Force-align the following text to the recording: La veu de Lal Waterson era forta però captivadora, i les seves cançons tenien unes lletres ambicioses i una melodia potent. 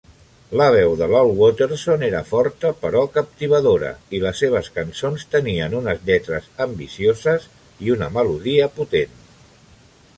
La 0.59 0.67
veu 0.75 0.93
de 1.01 1.07
Lal 1.11 1.27
Waterson 1.41 2.05
era 2.07 2.21
forta 2.29 2.71
però 2.85 3.03
captivadora, 3.17 3.91
i 4.19 4.21
les 4.25 4.41
seves 4.45 4.69
cançons 4.79 5.25
tenien 5.37 5.77
unes 5.83 6.01
lletres 6.09 6.47
ambicioses 6.69 7.45
i 7.89 7.93
una 7.99 8.09
melodia 8.19 8.71
potent. 8.81 9.15